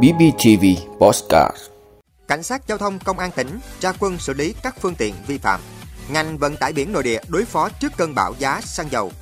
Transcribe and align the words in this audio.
BBTV 0.00 0.64
Postcard 1.00 1.56
Cảnh 2.28 2.42
sát 2.42 2.68
giao 2.68 2.78
thông 2.78 2.98
công 2.98 3.18
an 3.18 3.30
tỉnh 3.30 3.58
tra 3.80 3.92
quân 3.98 4.18
xử 4.18 4.32
lý 4.32 4.54
các 4.62 4.76
phương 4.80 4.94
tiện 4.94 5.14
vi 5.26 5.38
phạm. 5.38 5.60
Ngành 6.08 6.38
vận 6.38 6.56
tải 6.56 6.72
biển 6.72 6.92
nội 6.92 7.02
địa 7.02 7.20
đối 7.28 7.44
phó 7.44 7.68
trước 7.68 7.92
cơn 7.96 8.14
bão 8.14 8.34
giá 8.38 8.60
xăng 8.60 8.90
dầu. 8.90 9.12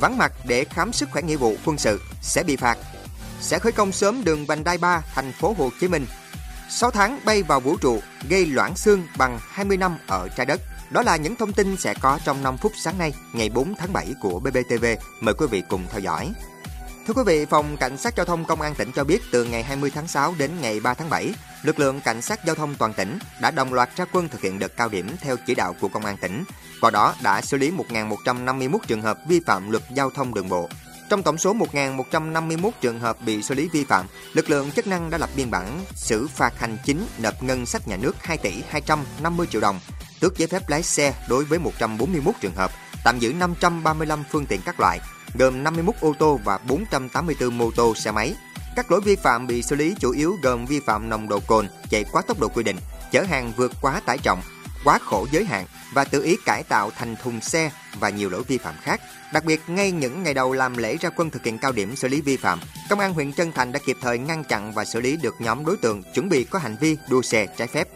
Vắng 0.00 0.18
mặt 0.18 0.32
để 0.44 0.64
khám 0.64 0.92
sức 0.92 1.08
khỏe 1.12 1.22
nghĩa 1.22 1.36
vụ 1.36 1.56
quân 1.64 1.78
sự 1.78 2.00
sẽ 2.22 2.42
bị 2.42 2.56
phạt. 2.56 2.78
Sẽ 3.40 3.58
khởi 3.58 3.72
công 3.72 3.92
sớm 3.92 4.24
đường 4.24 4.46
vành 4.46 4.64
đai 4.64 4.78
3 4.78 5.02
thành 5.14 5.32
phố 5.32 5.54
Hồ 5.58 5.70
Chí 5.80 5.88
Minh. 5.88 6.06
6 6.70 6.90
tháng 6.90 7.18
bay 7.24 7.42
vào 7.42 7.60
vũ 7.60 7.76
trụ 7.76 8.00
gây 8.28 8.46
loãng 8.46 8.76
xương 8.76 9.06
bằng 9.18 9.38
20 9.48 9.76
năm 9.76 9.98
ở 10.06 10.28
trái 10.36 10.46
đất. 10.46 10.60
Đó 10.90 11.02
là 11.02 11.16
những 11.16 11.36
thông 11.36 11.52
tin 11.52 11.76
sẽ 11.76 11.94
có 12.00 12.18
trong 12.24 12.42
5 12.42 12.56
phút 12.56 12.72
sáng 12.84 12.98
nay, 12.98 13.14
ngày 13.32 13.48
4 13.48 13.74
tháng 13.78 13.92
7 13.92 14.14
của 14.20 14.40
BBTV. 14.40 14.84
Mời 15.20 15.34
quý 15.34 15.46
vị 15.50 15.62
cùng 15.68 15.86
theo 15.90 16.00
dõi. 16.00 16.32
Thưa 17.06 17.14
quý 17.14 17.22
vị, 17.26 17.44
Phòng 17.44 17.76
Cảnh 17.76 17.96
sát 17.96 18.16
Giao 18.16 18.26
thông 18.26 18.44
Công 18.44 18.60
an 18.60 18.74
tỉnh 18.74 18.92
cho 18.92 19.04
biết 19.04 19.22
từ 19.30 19.44
ngày 19.44 19.62
20 19.62 19.90
tháng 19.94 20.08
6 20.08 20.34
đến 20.38 20.50
ngày 20.60 20.80
3 20.80 20.94
tháng 20.94 21.10
7, 21.10 21.34
lực 21.62 21.78
lượng 21.78 22.00
Cảnh 22.00 22.22
sát 22.22 22.44
Giao 22.44 22.54
thông 22.54 22.74
toàn 22.74 22.92
tỉnh 22.92 23.18
đã 23.40 23.50
đồng 23.50 23.72
loạt 23.72 23.96
ra 23.96 24.04
quân 24.12 24.28
thực 24.28 24.40
hiện 24.40 24.58
đợt 24.58 24.76
cao 24.76 24.88
điểm 24.88 25.06
theo 25.20 25.36
chỉ 25.46 25.54
đạo 25.54 25.74
của 25.80 25.88
Công 25.88 26.04
an 26.04 26.16
tỉnh. 26.16 26.44
Qua 26.80 26.90
đó 26.90 27.14
đã 27.22 27.40
xử 27.40 27.56
lý 27.56 27.70
1.151 27.70 28.78
trường 28.86 29.02
hợp 29.02 29.18
vi 29.28 29.40
phạm 29.46 29.70
luật 29.70 29.82
giao 29.94 30.10
thông 30.10 30.34
đường 30.34 30.48
bộ. 30.48 30.68
Trong 31.08 31.22
tổng 31.22 31.38
số 31.38 31.54
1.151 31.54 32.70
trường 32.80 33.00
hợp 33.00 33.16
bị 33.26 33.42
xử 33.42 33.54
lý 33.54 33.68
vi 33.72 33.84
phạm, 33.84 34.06
lực 34.32 34.50
lượng 34.50 34.70
chức 34.70 34.86
năng 34.86 35.10
đã 35.10 35.18
lập 35.18 35.30
biên 35.36 35.50
bản 35.50 35.84
xử 35.94 36.28
phạt 36.28 36.58
hành 36.58 36.76
chính 36.84 37.06
nộp 37.18 37.42
ngân 37.42 37.66
sách 37.66 37.88
nhà 37.88 37.96
nước 37.96 38.16
2 38.20 38.38
tỷ 38.38 38.52
250 38.68 39.46
triệu 39.50 39.60
đồng, 39.60 39.80
tước 40.20 40.38
giấy 40.38 40.48
phép 40.48 40.68
lái 40.68 40.82
xe 40.82 41.14
đối 41.28 41.44
với 41.44 41.58
141 41.58 42.34
trường 42.40 42.54
hợp, 42.54 42.70
tạm 43.04 43.18
giữ 43.18 43.32
535 43.32 44.24
phương 44.30 44.46
tiện 44.46 44.60
các 44.64 44.80
loại, 44.80 45.00
gồm 45.34 45.64
51 45.64 45.94
ô 46.00 46.14
tô 46.18 46.40
và 46.44 46.58
484 46.58 47.58
mô 47.58 47.70
tô 47.70 47.94
xe 47.94 48.10
máy. 48.10 48.34
Các 48.76 48.90
lỗi 48.90 49.00
vi 49.00 49.16
phạm 49.16 49.46
bị 49.46 49.62
xử 49.62 49.76
lý 49.76 49.94
chủ 50.00 50.10
yếu 50.10 50.36
gồm 50.42 50.66
vi 50.66 50.80
phạm 50.80 51.08
nồng 51.08 51.28
độ 51.28 51.40
cồn, 51.46 51.68
chạy 51.90 52.04
quá 52.12 52.22
tốc 52.22 52.40
độ 52.40 52.48
quy 52.48 52.62
định, 52.62 52.76
chở 53.12 53.22
hàng 53.22 53.52
vượt 53.56 53.72
quá 53.80 54.00
tải 54.06 54.18
trọng, 54.18 54.42
quá 54.84 54.98
khổ 54.98 55.26
giới 55.32 55.44
hạn 55.44 55.66
và 55.92 56.04
tự 56.04 56.22
ý 56.22 56.36
cải 56.44 56.62
tạo 56.62 56.90
thành 56.98 57.16
thùng 57.16 57.40
xe 57.40 57.70
và 58.00 58.08
nhiều 58.08 58.30
lỗi 58.30 58.42
vi 58.48 58.58
phạm 58.58 58.74
khác. 58.82 59.00
Đặc 59.32 59.44
biệt, 59.44 59.60
ngay 59.66 59.90
những 59.90 60.22
ngày 60.22 60.34
đầu 60.34 60.52
làm 60.52 60.76
lễ 60.76 60.96
ra 61.00 61.10
quân 61.16 61.30
thực 61.30 61.44
hiện 61.44 61.58
cao 61.58 61.72
điểm 61.72 61.96
xử 61.96 62.08
lý 62.08 62.20
vi 62.20 62.36
phạm, 62.36 62.60
Công 62.90 63.00
an 63.00 63.14
huyện 63.14 63.32
Trân 63.32 63.52
Thành 63.52 63.72
đã 63.72 63.80
kịp 63.86 63.96
thời 64.00 64.18
ngăn 64.18 64.44
chặn 64.44 64.72
và 64.72 64.84
xử 64.84 65.00
lý 65.00 65.16
được 65.16 65.34
nhóm 65.38 65.64
đối 65.64 65.76
tượng 65.76 66.02
chuẩn 66.14 66.28
bị 66.28 66.44
có 66.44 66.58
hành 66.58 66.76
vi 66.80 66.96
đua 67.08 67.22
xe 67.22 67.46
trái 67.46 67.68
phép. 67.68 67.88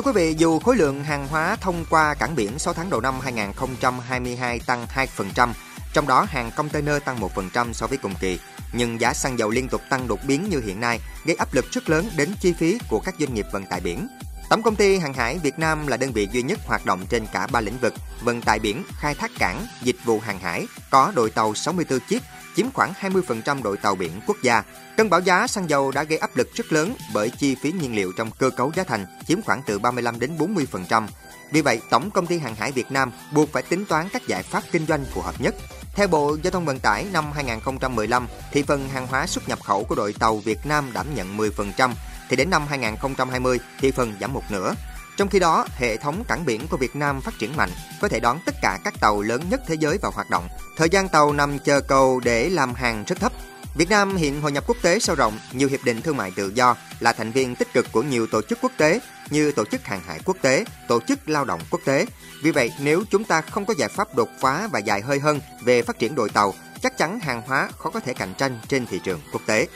Thưa 0.00 0.12
quý 0.12 0.22
vị, 0.22 0.34
dù 0.38 0.58
khối 0.58 0.76
lượng 0.76 1.04
hàng 1.04 1.28
hóa 1.28 1.56
thông 1.60 1.84
qua 1.90 2.14
cảng 2.14 2.36
biển 2.36 2.58
6 2.58 2.74
tháng 2.74 2.90
đầu 2.90 3.00
năm 3.00 3.20
2022 3.20 4.60
tăng 4.66 4.86
2%, 4.94 5.48
trong 5.92 6.06
đó 6.06 6.26
hàng 6.28 6.50
container 6.56 7.02
tăng 7.04 7.20
1% 7.20 7.72
so 7.72 7.86
với 7.86 7.98
cùng 7.98 8.14
kỳ, 8.20 8.38
nhưng 8.72 9.00
giá 9.00 9.14
xăng 9.14 9.38
dầu 9.38 9.50
liên 9.50 9.68
tục 9.68 9.80
tăng 9.90 10.08
đột 10.08 10.20
biến 10.26 10.48
như 10.48 10.60
hiện 10.60 10.80
nay 10.80 11.00
gây 11.24 11.36
áp 11.36 11.54
lực 11.54 11.64
rất 11.70 11.90
lớn 11.90 12.10
đến 12.16 12.34
chi 12.40 12.52
phí 12.52 12.78
của 12.88 13.00
các 13.04 13.14
doanh 13.18 13.34
nghiệp 13.34 13.46
vận 13.52 13.66
tải 13.66 13.80
biển. 13.80 14.08
Tổng 14.50 14.62
công 14.62 14.76
ty 14.76 14.98
Hàng 14.98 15.14
hải 15.14 15.38
Việt 15.38 15.58
Nam 15.58 15.86
là 15.86 15.96
đơn 15.96 16.12
vị 16.12 16.28
duy 16.32 16.42
nhất 16.42 16.58
hoạt 16.66 16.86
động 16.86 17.06
trên 17.08 17.26
cả 17.32 17.46
ba 17.46 17.60
lĩnh 17.60 17.78
vực 17.78 17.94
vận 18.20 18.40
tải 18.40 18.58
biển, 18.58 18.82
khai 18.98 19.14
thác 19.14 19.30
cảng, 19.38 19.66
dịch 19.82 19.96
vụ 20.04 20.20
hàng 20.20 20.38
hải, 20.38 20.66
có 20.90 21.12
đội 21.14 21.30
tàu 21.30 21.54
64 21.54 22.00
chiếc, 22.08 22.22
chiếm 22.56 22.70
khoảng 22.72 22.92
20% 23.00 23.62
đội 23.62 23.76
tàu 23.76 23.94
biển 23.94 24.10
quốc 24.26 24.36
gia. 24.42 24.62
Cơn 24.96 25.10
bão 25.10 25.20
giá 25.20 25.46
xăng 25.46 25.70
dầu 25.70 25.90
đã 25.90 26.02
gây 26.02 26.18
áp 26.18 26.36
lực 26.36 26.54
rất 26.54 26.72
lớn 26.72 26.94
bởi 27.14 27.30
chi 27.30 27.56
phí 27.62 27.72
nhiên 27.72 27.94
liệu 27.94 28.12
trong 28.16 28.30
cơ 28.38 28.50
cấu 28.50 28.72
giá 28.74 28.84
thành 28.84 29.06
chiếm 29.26 29.42
khoảng 29.42 29.62
từ 29.66 29.78
35 29.78 30.20
đến 30.20 30.30
40%. 30.38 31.06
Vì 31.50 31.60
vậy, 31.60 31.80
Tổng 31.90 32.10
công 32.10 32.26
ty 32.26 32.38
Hàng 32.38 32.54
hải 32.54 32.72
Việt 32.72 32.92
Nam 32.92 33.12
buộc 33.32 33.52
phải 33.52 33.62
tính 33.62 33.84
toán 33.84 34.08
các 34.12 34.26
giải 34.26 34.42
pháp 34.42 34.62
kinh 34.72 34.86
doanh 34.86 35.04
phù 35.04 35.20
hợp 35.20 35.40
nhất. 35.40 35.54
Theo 35.94 36.08
Bộ 36.08 36.36
Giao 36.42 36.50
thông 36.50 36.64
Vận 36.64 36.78
tải 36.78 37.06
năm 37.12 37.32
2015, 37.32 38.26
thị 38.52 38.62
phần 38.62 38.88
hàng 38.88 39.06
hóa 39.06 39.26
xuất 39.26 39.48
nhập 39.48 39.58
khẩu 39.64 39.84
của 39.84 39.94
đội 39.94 40.12
tàu 40.12 40.36
Việt 40.36 40.58
Nam 40.64 40.90
đảm 40.92 41.06
nhận 41.14 41.36
10%, 41.36 41.90
thì 42.30 42.36
đến 42.36 42.50
năm 42.50 42.66
2020 42.66 43.58
thị 43.80 43.90
phần 43.90 44.14
giảm 44.20 44.32
một 44.32 44.42
nửa. 44.50 44.74
Trong 45.16 45.28
khi 45.28 45.38
đó, 45.38 45.66
hệ 45.76 45.96
thống 45.96 46.24
cảng 46.28 46.44
biển 46.44 46.68
của 46.68 46.76
Việt 46.76 46.96
Nam 46.96 47.20
phát 47.20 47.34
triển 47.38 47.56
mạnh, 47.56 47.70
có 48.00 48.08
thể 48.08 48.20
đón 48.20 48.38
tất 48.46 48.54
cả 48.62 48.78
các 48.84 48.94
tàu 49.00 49.22
lớn 49.22 49.42
nhất 49.50 49.60
thế 49.66 49.74
giới 49.74 49.98
vào 49.98 50.12
hoạt 50.14 50.30
động. 50.30 50.48
Thời 50.76 50.88
gian 50.88 51.08
tàu 51.08 51.32
nằm 51.32 51.58
chờ 51.58 51.80
cầu 51.80 52.20
để 52.24 52.50
làm 52.50 52.74
hàng 52.74 53.04
rất 53.06 53.20
thấp. 53.20 53.32
Việt 53.74 53.90
Nam 53.90 54.16
hiện 54.16 54.40
hội 54.40 54.52
nhập 54.52 54.64
quốc 54.66 54.76
tế 54.82 54.98
sâu 54.98 55.16
rộng, 55.16 55.38
nhiều 55.52 55.68
hiệp 55.68 55.84
định 55.84 56.02
thương 56.02 56.16
mại 56.16 56.30
tự 56.30 56.52
do, 56.54 56.76
là 57.00 57.12
thành 57.12 57.32
viên 57.32 57.54
tích 57.54 57.72
cực 57.72 57.86
của 57.92 58.02
nhiều 58.02 58.26
tổ 58.26 58.42
chức 58.42 58.58
quốc 58.62 58.72
tế 58.76 59.00
như 59.30 59.52
Tổ 59.52 59.64
chức 59.64 59.84
Hàng 59.84 60.00
hải 60.06 60.20
Quốc 60.24 60.36
tế, 60.42 60.64
Tổ 60.88 61.00
chức 61.00 61.28
Lao 61.28 61.44
động 61.44 61.60
Quốc 61.70 61.80
tế. 61.84 62.06
Vì 62.42 62.50
vậy, 62.50 62.72
nếu 62.80 63.04
chúng 63.10 63.24
ta 63.24 63.40
không 63.40 63.64
có 63.64 63.74
giải 63.78 63.88
pháp 63.88 64.14
đột 64.14 64.28
phá 64.40 64.68
và 64.72 64.78
dài 64.78 65.00
hơi 65.00 65.18
hơn 65.18 65.40
về 65.64 65.82
phát 65.82 65.98
triển 65.98 66.14
đội 66.14 66.30
tàu, 66.30 66.54
chắc 66.82 66.98
chắn 66.98 67.20
hàng 67.20 67.42
hóa 67.46 67.68
khó 67.78 67.90
có 67.90 68.00
thể 68.00 68.14
cạnh 68.14 68.34
tranh 68.38 68.58
trên 68.68 68.86
thị 68.86 69.00
trường 69.04 69.20
quốc 69.32 69.42
tế. 69.46 69.66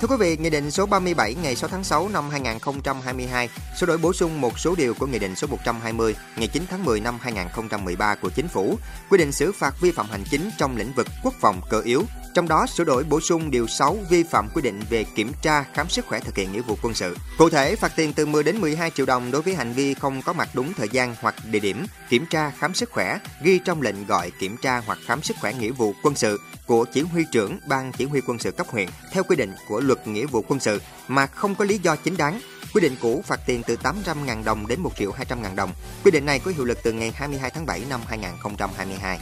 Thưa 0.00 0.08
quý 0.08 0.16
vị, 0.18 0.36
Nghị 0.36 0.50
định 0.50 0.70
số 0.70 0.86
37 0.86 1.34
ngày 1.42 1.56
6 1.56 1.68
tháng 1.68 1.84
6 1.84 2.08
năm 2.08 2.30
2022 2.30 3.48
sửa 3.80 3.86
đổi 3.86 3.98
bổ 3.98 4.12
sung 4.12 4.40
một 4.40 4.58
số 4.58 4.74
điều 4.74 4.94
của 4.94 5.06
Nghị 5.06 5.18
định 5.18 5.36
số 5.36 5.46
120 5.46 6.14
ngày 6.36 6.48
9 6.48 6.62
tháng 6.70 6.84
10 6.84 7.00
năm 7.00 7.18
2013 7.20 8.14
của 8.14 8.30
Chính 8.30 8.48
phủ 8.48 8.78
quy 9.10 9.18
định 9.18 9.32
xử 9.32 9.52
phạt 9.52 9.80
vi 9.80 9.90
phạm 9.90 10.06
hành 10.10 10.24
chính 10.30 10.50
trong 10.58 10.76
lĩnh 10.76 10.92
vực 10.92 11.06
quốc 11.22 11.34
phòng 11.40 11.60
cơ 11.70 11.80
yếu. 11.80 12.02
Trong 12.34 12.48
đó 12.48 12.66
sửa 12.66 12.84
đổi 12.84 13.04
bổ 13.04 13.20
sung 13.20 13.50
điều 13.50 13.66
6 13.66 13.98
vi 14.10 14.22
phạm 14.22 14.48
quy 14.54 14.62
định 14.62 14.80
về 14.90 15.04
kiểm 15.04 15.32
tra 15.42 15.62
khám 15.62 15.88
sức 15.88 16.06
khỏe 16.06 16.20
thực 16.20 16.36
hiện 16.36 16.52
nghĩa 16.52 16.60
vụ 16.60 16.76
quân 16.82 16.94
sự. 16.94 17.16
Cụ 17.38 17.50
thể, 17.50 17.76
phạt 17.76 17.92
tiền 17.96 18.12
từ 18.12 18.26
10 18.26 18.42
đến 18.42 18.60
12 18.60 18.90
triệu 18.90 19.06
đồng 19.06 19.30
đối 19.30 19.42
với 19.42 19.54
hành 19.54 19.72
vi 19.72 19.94
không 19.94 20.22
có 20.22 20.32
mặt 20.32 20.48
đúng 20.54 20.72
thời 20.72 20.88
gian 20.88 21.14
hoặc 21.20 21.34
địa 21.50 21.58
điểm 21.58 21.86
kiểm 22.08 22.26
tra 22.30 22.50
khám 22.58 22.74
sức 22.74 22.90
khỏe 22.90 23.18
ghi 23.42 23.60
trong 23.64 23.82
lệnh 23.82 24.06
gọi 24.06 24.30
kiểm 24.40 24.56
tra 24.62 24.82
hoặc 24.86 24.98
khám 25.06 25.22
sức 25.22 25.36
khỏe 25.40 25.52
nghĩa 25.52 25.70
vụ 25.70 25.94
quân 26.02 26.14
sự 26.14 26.40
của 26.66 26.84
chỉ 26.84 27.02
huy 27.02 27.24
trưởng 27.32 27.58
ban 27.68 27.92
chỉ 27.92 28.04
huy 28.04 28.20
quân 28.26 28.38
sự 28.38 28.50
cấp 28.50 28.66
huyện 28.70 28.88
theo 29.12 29.22
quy 29.22 29.36
định 29.36 29.54
của 29.68 29.80
luật 29.80 30.06
nghĩa 30.06 30.26
vụ 30.26 30.44
quân 30.48 30.60
sự 30.60 30.80
mà 31.08 31.26
không 31.26 31.54
có 31.54 31.64
lý 31.64 31.78
do 31.78 31.96
chính 31.96 32.16
đáng. 32.16 32.40
Quy 32.74 32.80
định 32.80 32.96
cũ 33.00 33.22
phạt 33.26 33.40
tiền 33.46 33.62
từ 33.66 33.76
800.000 33.82 34.44
đồng 34.44 34.66
đến 34.66 34.80
1 34.80 34.90
triệu 34.96 35.12
200.000 35.12 35.54
đồng. 35.54 35.72
Quy 36.04 36.10
định 36.10 36.26
này 36.26 36.38
có 36.38 36.50
hiệu 36.50 36.64
lực 36.64 36.78
từ 36.82 36.92
ngày 36.92 37.12
22 37.14 37.50
tháng 37.50 37.66
7 37.66 37.82
năm 37.88 38.00
2022. 38.08 39.18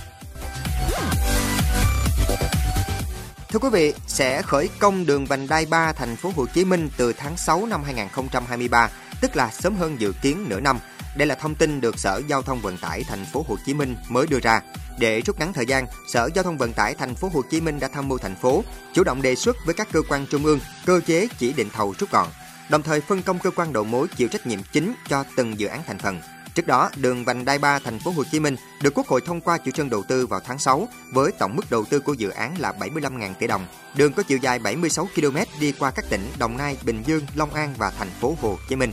Thưa 3.51 3.59
quý 3.59 3.69
vị, 3.73 3.95
sẽ 4.07 4.43
khởi 4.43 4.69
công 4.79 5.07
đường 5.07 5.27
vành 5.27 5.49
đai 5.49 5.67
3 5.67 5.93
thành 5.93 6.17
phố 6.17 6.33
Hồ 6.37 6.47
Chí 6.55 6.65
Minh 6.65 6.91
từ 6.97 7.13
tháng 7.13 7.37
6 7.37 7.67
năm 7.67 7.83
2023, 7.85 8.91
tức 9.21 9.37
là 9.37 9.51
sớm 9.51 9.77
hơn 9.77 10.01
dự 10.01 10.13
kiến 10.23 10.45
nửa 10.49 10.61
năm. 10.61 10.79
Đây 11.17 11.27
là 11.27 11.35
thông 11.35 11.55
tin 11.55 11.81
được 11.81 11.99
Sở 11.99 12.23
Giao 12.29 12.43
thông 12.43 12.61
Vận 12.61 12.77
tải 12.77 13.05
thành 13.09 13.25
phố 13.33 13.45
Hồ 13.49 13.57
Chí 13.67 13.75
Minh 13.75 13.97
mới 14.09 14.27
đưa 14.27 14.41
ra. 14.41 14.61
Để 14.99 15.21
rút 15.21 15.39
ngắn 15.39 15.53
thời 15.53 15.67
gian, 15.67 15.87
Sở 16.13 16.31
Giao 16.35 16.45
thông 16.45 16.59
Vận 16.59 16.73
tải 16.73 16.95
thành 16.95 17.15
phố 17.15 17.31
Hồ 17.35 17.43
Chí 17.51 17.61
Minh 17.61 17.81
đã 17.81 17.89
tham 17.89 18.09
mưu 18.09 18.19
thành 18.19 18.37
phố 18.37 18.65
chủ 18.95 19.05
động 19.05 19.23
đề 19.23 19.35
xuất 19.35 19.57
với 19.65 19.75
các 19.75 19.89
cơ 19.93 20.03
quan 20.09 20.27
trung 20.27 20.45
ương 20.45 20.61
cơ 20.87 21.01
chế 21.07 21.29
chỉ 21.39 21.53
định 21.53 21.71
thầu 21.71 21.95
rút 21.99 22.11
gọn, 22.11 22.27
đồng 22.71 22.83
thời 22.83 23.01
phân 23.01 23.23
công 23.23 23.39
cơ 23.39 23.51
quan 23.51 23.73
đầu 23.73 23.85
mối 23.85 24.07
chịu 24.17 24.29
trách 24.29 24.47
nhiệm 24.47 24.61
chính 24.73 24.95
cho 25.09 25.25
từng 25.37 25.59
dự 25.59 25.67
án 25.67 25.83
thành 25.87 25.99
phần. 25.99 26.21
Trước 26.59 26.67
đó, 26.67 26.91
đường 26.97 27.25
vành 27.25 27.45
đai 27.45 27.59
3 27.59 27.79
thành 27.79 27.99
phố 27.99 28.11
Hồ 28.11 28.25
Chí 28.33 28.41
Minh 28.41 28.57
được 28.83 28.95
Quốc 28.95 29.07
hội 29.07 29.21
thông 29.27 29.41
qua 29.41 29.59
chủ 29.59 29.71
trương 29.71 29.91
đầu 29.91 30.03
tư 30.03 30.27
vào 30.27 30.41
tháng 30.41 30.59
6 30.59 30.89
với 31.13 31.33
tổng 31.33 31.57
mức 31.57 31.71
đầu 31.71 31.85
tư 31.85 32.01
của 32.01 32.13
dự 32.13 32.31
án 32.31 32.59
là 32.59 32.73
75.000 32.73 33.35
tỷ 33.35 33.47
đồng. 33.47 33.67
Đường 33.97 34.13
có 34.13 34.23
chiều 34.23 34.39
dài 34.39 34.59
76 34.59 35.09
km 35.15 35.37
đi 35.61 35.73
qua 35.73 35.91
các 35.91 36.05
tỉnh 36.11 36.21
Đồng 36.39 36.57
Nai, 36.57 36.77
Bình 36.85 37.03
Dương, 37.07 37.23
Long 37.35 37.55
An 37.55 37.75
và 37.79 37.91
thành 37.99 38.11
phố 38.21 38.37
Hồ 38.41 38.59
Chí 38.69 38.77
Minh. 38.77 38.93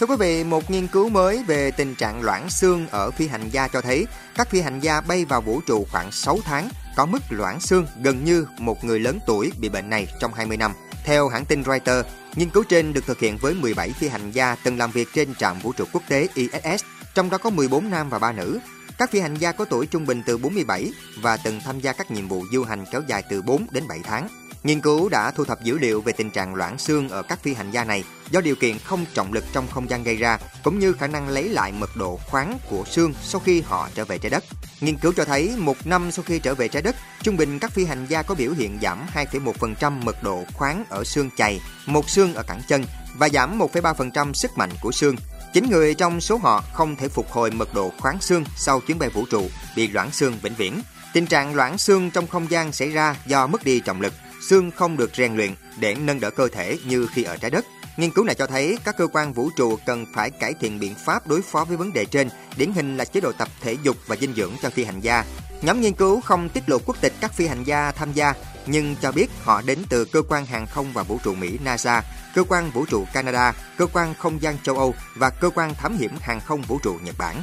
Thưa 0.00 0.06
quý 0.06 0.16
vị, 0.18 0.44
một 0.44 0.70
nghiên 0.70 0.86
cứu 0.86 1.08
mới 1.08 1.44
về 1.46 1.70
tình 1.70 1.94
trạng 1.94 2.22
loãng 2.22 2.50
xương 2.50 2.86
ở 2.90 3.10
phi 3.10 3.28
hành 3.28 3.48
gia 3.50 3.68
cho 3.68 3.80
thấy 3.80 4.06
các 4.36 4.50
phi 4.50 4.60
hành 4.60 4.80
gia 4.80 5.00
bay 5.00 5.24
vào 5.24 5.40
vũ 5.40 5.60
trụ 5.66 5.86
khoảng 5.92 6.12
6 6.12 6.38
tháng 6.44 6.68
có 6.96 7.06
mức 7.06 7.22
loãng 7.30 7.60
xương 7.60 7.86
gần 8.02 8.24
như 8.24 8.46
một 8.58 8.84
người 8.84 9.00
lớn 9.00 9.18
tuổi 9.26 9.52
bị 9.58 9.68
bệnh 9.68 9.90
này 9.90 10.06
trong 10.20 10.34
20 10.34 10.56
năm. 10.56 10.72
Theo 11.08 11.28
hãng 11.28 11.44
tin 11.44 11.64
Reuters, 11.64 12.08
nghiên 12.36 12.50
cứu 12.50 12.64
trên 12.68 12.92
được 12.92 13.06
thực 13.06 13.20
hiện 13.20 13.36
với 13.36 13.54
17 13.54 13.90
phi 13.90 14.08
hành 14.08 14.30
gia 14.30 14.54
từng 14.64 14.78
làm 14.78 14.90
việc 14.90 15.08
trên 15.14 15.34
trạm 15.34 15.58
vũ 15.58 15.72
trụ 15.72 15.84
quốc 15.92 16.02
tế 16.08 16.28
ISS, 16.34 16.84
trong 17.14 17.30
đó 17.30 17.38
có 17.38 17.50
14 17.50 17.90
nam 17.90 18.10
và 18.10 18.18
3 18.18 18.32
nữ. 18.32 18.58
Các 18.98 19.10
phi 19.10 19.20
hành 19.20 19.34
gia 19.34 19.52
có 19.52 19.64
tuổi 19.64 19.86
trung 19.86 20.06
bình 20.06 20.22
từ 20.26 20.38
47 20.38 20.92
và 21.22 21.36
từng 21.36 21.60
tham 21.64 21.80
gia 21.80 21.92
các 21.92 22.10
nhiệm 22.10 22.28
vụ 22.28 22.44
du 22.52 22.64
hành 22.64 22.84
kéo 22.92 23.02
dài 23.06 23.22
từ 23.30 23.42
4 23.42 23.66
đến 23.70 23.88
7 23.88 23.98
tháng. 24.04 24.28
Nghiên 24.68 24.80
cứu 24.80 25.08
đã 25.08 25.30
thu 25.30 25.44
thập 25.44 25.62
dữ 25.62 25.78
liệu 25.78 26.00
về 26.00 26.12
tình 26.12 26.30
trạng 26.30 26.54
loãng 26.54 26.78
xương 26.78 27.08
ở 27.08 27.22
các 27.22 27.42
phi 27.42 27.54
hành 27.54 27.70
gia 27.70 27.84
này 27.84 28.04
do 28.30 28.40
điều 28.40 28.56
kiện 28.56 28.78
không 28.78 29.04
trọng 29.14 29.32
lực 29.32 29.44
trong 29.52 29.66
không 29.68 29.90
gian 29.90 30.02
gây 30.02 30.16
ra, 30.16 30.38
cũng 30.64 30.78
như 30.78 30.92
khả 30.92 31.06
năng 31.06 31.28
lấy 31.28 31.48
lại 31.48 31.72
mật 31.72 31.96
độ 31.96 32.20
khoáng 32.26 32.58
của 32.70 32.84
xương 32.86 33.14
sau 33.22 33.40
khi 33.44 33.60
họ 33.60 33.88
trở 33.94 34.04
về 34.04 34.18
trái 34.18 34.30
đất. 34.30 34.44
Nghiên 34.80 34.96
cứu 34.96 35.12
cho 35.16 35.24
thấy 35.24 35.54
một 35.56 35.86
năm 35.86 36.10
sau 36.10 36.22
khi 36.22 36.38
trở 36.38 36.54
về 36.54 36.68
trái 36.68 36.82
đất, 36.82 36.96
trung 37.22 37.36
bình 37.36 37.58
các 37.58 37.70
phi 37.70 37.84
hành 37.84 38.06
gia 38.06 38.22
có 38.22 38.34
biểu 38.34 38.52
hiện 38.52 38.78
giảm 38.82 39.06
2,1% 39.14 40.02
mật 40.02 40.22
độ 40.22 40.44
khoáng 40.54 40.84
ở 40.88 41.04
xương 41.04 41.30
chày, 41.36 41.60
một 41.86 42.10
xương 42.10 42.34
ở 42.34 42.42
cẳng 42.42 42.60
chân 42.68 42.84
và 43.18 43.28
giảm 43.28 43.58
1,3% 43.58 44.32
sức 44.32 44.58
mạnh 44.58 44.70
của 44.82 44.92
xương. 44.92 45.16
Chính 45.54 45.70
người 45.70 45.94
trong 45.94 46.20
số 46.20 46.36
họ 46.36 46.64
không 46.72 46.96
thể 46.96 47.08
phục 47.08 47.30
hồi 47.30 47.50
mật 47.50 47.74
độ 47.74 47.92
khoáng 47.98 48.20
xương 48.20 48.44
sau 48.56 48.80
chuyến 48.80 48.98
bay 48.98 49.08
vũ 49.08 49.26
trụ, 49.30 49.48
bị 49.76 49.88
loãng 49.88 50.12
xương 50.12 50.38
vĩnh 50.42 50.54
viễn. 50.54 50.80
Tình 51.12 51.26
trạng 51.26 51.54
loãng 51.54 51.78
xương 51.78 52.10
trong 52.10 52.26
không 52.26 52.50
gian 52.50 52.72
xảy 52.72 52.90
ra 52.90 53.16
do 53.26 53.46
mất 53.46 53.64
đi 53.64 53.80
trọng 53.80 54.00
lực, 54.00 54.12
xương 54.48 54.70
không 54.70 54.96
được 54.96 55.10
rèn 55.16 55.36
luyện 55.36 55.54
để 55.80 55.94
nâng 55.94 56.20
đỡ 56.20 56.30
cơ 56.30 56.48
thể 56.48 56.78
như 56.84 57.06
khi 57.12 57.22
ở 57.22 57.36
trái 57.36 57.50
đất. 57.50 57.64
Nghiên 57.96 58.10
cứu 58.10 58.24
này 58.24 58.34
cho 58.34 58.46
thấy 58.46 58.78
các 58.84 58.96
cơ 58.98 59.06
quan 59.06 59.32
vũ 59.32 59.50
trụ 59.56 59.78
cần 59.86 60.06
phải 60.14 60.30
cải 60.30 60.54
thiện 60.60 60.78
biện 60.78 60.94
pháp 60.94 61.26
đối 61.26 61.42
phó 61.42 61.64
với 61.64 61.76
vấn 61.76 61.92
đề 61.92 62.04
trên, 62.04 62.28
điển 62.56 62.72
hình 62.72 62.96
là 62.96 63.04
chế 63.04 63.20
độ 63.20 63.32
tập 63.32 63.48
thể 63.60 63.76
dục 63.82 63.96
và 64.06 64.16
dinh 64.16 64.34
dưỡng 64.34 64.52
cho 64.62 64.70
phi 64.70 64.84
hành 64.84 65.00
gia. 65.00 65.24
Nhóm 65.62 65.80
nghiên 65.80 65.92
cứu 65.92 66.20
không 66.20 66.48
tiết 66.48 66.68
lộ 66.68 66.78
quốc 66.86 66.96
tịch 67.00 67.12
các 67.20 67.32
phi 67.32 67.46
hành 67.46 67.64
gia 67.64 67.92
tham 67.92 68.12
gia, 68.12 68.34
nhưng 68.66 68.96
cho 69.02 69.12
biết 69.12 69.30
họ 69.42 69.62
đến 69.62 69.78
từ 69.88 70.04
cơ 70.04 70.22
quan 70.28 70.46
hàng 70.46 70.66
không 70.66 70.92
và 70.92 71.02
vũ 71.02 71.18
trụ 71.24 71.34
Mỹ 71.34 71.58
NASA, 71.64 72.02
cơ 72.34 72.44
quan 72.48 72.70
vũ 72.70 72.84
trụ 72.86 73.04
Canada, 73.12 73.52
cơ 73.78 73.86
quan 73.86 74.14
không 74.14 74.42
gian 74.42 74.58
châu 74.62 74.78
Âu 74.78 74.94
và 75.16 75.30
cơ 75.30 75.50
quan 75.50 75.74
thám 75.74 75.96
hiểm 75.98 76.12
hàng 76.20 76.40
không 76.40 76.62
vũ 76.62 76.78
trụ 76.82 76.96
Nhật 77.02 77.14
Bản. 77.18 77.42